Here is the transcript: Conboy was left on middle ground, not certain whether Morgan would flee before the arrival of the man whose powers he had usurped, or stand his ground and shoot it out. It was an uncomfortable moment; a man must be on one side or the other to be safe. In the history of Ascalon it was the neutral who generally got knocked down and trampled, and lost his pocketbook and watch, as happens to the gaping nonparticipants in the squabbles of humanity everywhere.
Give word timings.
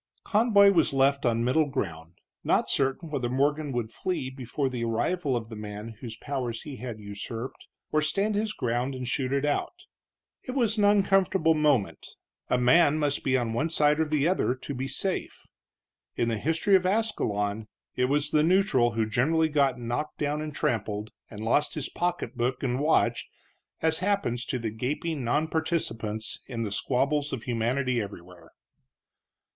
Conboy 0.23 0.71
was 0.71 0.93
left 0.93 1.27
on 1.27 1.43
middle 1.43 1.67
ground, 1.67 2.13
not 2.43 2.71
certain 2.71 3.11
whether 3.11 3.29
Morgan 3.29 3.71
would 3.71 3.91
flee 3.91 4.31
before 4.31 4.67
the 4.67 4.83
arrival 4.83 5.35
of 5.35 5.47
the 5.47 5.55
man 5.55 5.89
whose 6.01 6.17
powers 6.17 6.63
he 6.63 6.77
had 6.77 6.99
usurped, 6.99 7.67
or 7.91 8.01
stand 8.01 8.33
his 8.33 8.51
ground 8.51 8.95
and 8.95 9.07
shoot 9.07 9.31
it 9.31 9.45
out. 9.45 9.85
It 10.41 10.53
was 10.53 10.79
an 10.79 10.85
uncomfortable 10.85 11.53
moment; 11.53 12.03
a 12.49 12.57
man 12.57 12.97
must 12.97 13.23
be 13.23 13.37
on 13.37 13.53
one 13.53 13.69
side 13.69 13.99
or 13.99 14.05
the 14.07 14.27
other 14.27 14.55
to 14.55 14.73
be 14.73 14.87
safe. 14.87 15.45
In 16.15 16.29
the 16.29 16.39
history 16.39 16.75
of 16.75 16.87
Ascalon 16.87 17.67
it 17.95 18.05
was 18.05 18.31
the 18.31 18.41
neutral 18.41 18.93
who 18.93 19.05
generally 19.05 19.49
got 19.49 19.77
knocked 19.77 20.17
down 20.17 20.41
and 20.41 20.51
trampled, 20.51 21.11
and 21.29 21.41
lost 21.45 21.75
his 21.75 21.89
pocketbook 21.89 22.63
and 22.63 22.79
watch, 22.79 23.27
as 23.83 23.99
happens 23.99 24.45
to 24.45 24.57
the 24.57 24.71
gaping 24.71 25.21
nonparticipants 25.23 26.39
in 26.47 26.63
the 26.63 26.71
squabbles 26.71 27.31
of 27.31 27.43
humanity 27.43 28.01
everywhere. 28.01 28.49